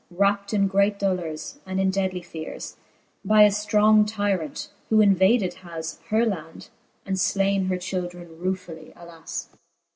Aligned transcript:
Wrapt 0.09 0.51
in 0.51 0.67
great 0.67 0.97
dolours 0.97 1.59
and 1.63 1.79
in 1.79 1.91
deadly 1.91 2.23
feares, 2.23 2.75
By 3.23 3.43
a 3.43 3.49
ftrong 3.49 4.03
tyrant, 4.07 4.71
who 4.89 4.99
invaded 4.99 5.53
has 5.61 5.99
Her 6.09 6.25
land, 6.25 6.69
and 7.05 7.17
flaine 7.21 7.65
her 7.67 7.77
children 7.77 8.39
ruefully 8.39 8.93
alas 8.95 9.49